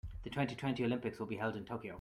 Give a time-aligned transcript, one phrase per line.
[0.23, 1.89] The twenty-twenty Olympics will be held in Tokyo.